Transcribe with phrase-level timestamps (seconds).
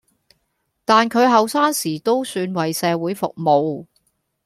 [0.83, 3.85] 但佢後生時都算為社會服務